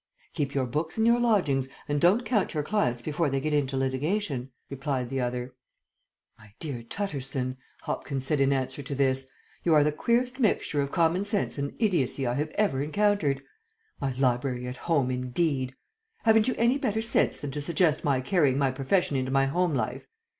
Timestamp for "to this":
8.81-9.27